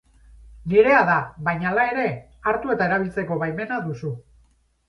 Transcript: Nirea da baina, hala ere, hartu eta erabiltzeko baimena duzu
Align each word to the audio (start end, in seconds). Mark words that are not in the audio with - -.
Nirea 0.71 1.01
da 1.09 1.17
baina, 1.49 1.67
hala 1.71 1.85
ere, 1.91 2.07
hartu 2.53 2.75
eta 2.77 2.91
erabiltzeko 2.91 3.41
baimena 3.45 3.79
duzu 3.91 4.15